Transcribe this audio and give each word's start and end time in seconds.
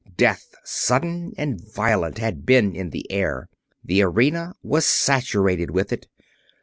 Death, 0.17 0.55
sudden 0.63 1.31
and 1.37 1.61
violent, 1.63 2.17
had 2.17 2.43
been 2.43 2.75
in 2.75 2.89
the 2.89 3.05
air. 3.11 3.49
The 3.85 4.01
arena 4.01 4.55
was 4.63 4.83
saturated 4.83 5.69
with 5.69 5.93
it. 5.93 6.07